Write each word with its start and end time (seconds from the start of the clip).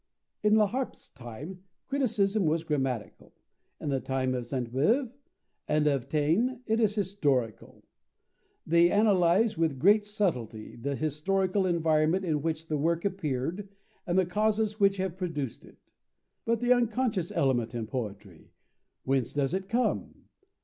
"In 0.41 0.55
Laharpe's 0.55 1.09
time, 1.09 1.63
criticism 1.85 2.45
was 2.47 2.63
grammatical; 2.63 3.35
in 3.79 3.89
the 3.89 3.99
time 3.99 4.33
of 4.33 4.47
Sainte 4.47 4.73
Beuve 4.73 5.11
and 5.67 5.85
of 5.85 6.09
Taine, 6.09 6.61
it 6.65 6.79
is 6.79 6.95
historical. 6.95 7.83
They 8.65 8.89
analyse 8.89 9.59
with 9.59 9.77
great 9.77 10.03
subtlety 10.03 10.75
the 10.75 10.95
historical 10.95 11.67
environment 11.67 12.25
in 12.25 12.41
which 12.41 12.65
the 12.65 12.77
work 12.79 13.05
appeared 13.05 13.69
and 14.07 14.17
the 14.17 14.25
causes 14.25 14.79
which 14.79 14.97
have 14.97 15.17
produced 15.19 15.65
it. 15.65 15.91
But 16.45 16.61
the 16.61 16.73
unconscious 16.73 17.31
element 17.31 17.75
In 17.75 17.85
poetry? 17.85 18.49
Whence 19.03 19.33
does 19.33 19.53
It 19.53 19.69
come? 19.69 20.25